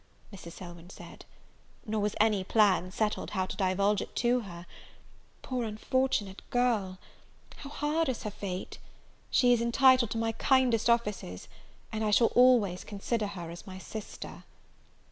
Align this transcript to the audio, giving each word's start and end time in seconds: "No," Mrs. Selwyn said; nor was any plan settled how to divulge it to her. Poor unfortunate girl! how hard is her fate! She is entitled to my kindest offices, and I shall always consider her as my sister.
"No," 0.31 0.35
Mrs. 0.39 0.53
Selwyn 0.53 0.89
said; 0.89 1.25
nor 1.85 2.01
was 2.01 2.15
any 2.19 2.43
plan 2.43 2.89
settled 2.91 3.29
how 3.29 3.45
to 3.45 3.55
divulge 3.55 4.01
it 4.01 4.15
to 4.15 4.39
her. 4.39 4.65
Poor 5.43 5.63
unfortunate 5.63 6.41
girl! 6.49 6.97
how 7.57 7.69
hard 7.69 8.09
is 8.09 8.23
her 8.23 8.31
fate! 8.31 8.79
She 9.29 9.53
is 9.53 9.61
entitled 9.61 10.09
to 10.09 10.17
my 10.17 10.31
kindest 10.31 10.89
offices, 10.89 11.47
and 11.91 12.03
I 12.03 12.09
shall 12.09 12.31
always 12.33 12.83
consider 12.83 13.27
her 13.27 13.51
as 13.51 13.67
my 13.67 13.77
sister. 13.77 14.43